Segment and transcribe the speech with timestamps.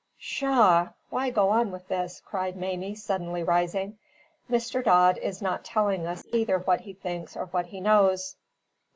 [0.17, 0.87] "Pshaw!
[1.11, 3.99] why go on with this?" cried Mamie, suddenly rising.
[4.49, 4.83] "Mr.
[4.83, 8.35] Dodd is not telling us either what he thinks or what he knows."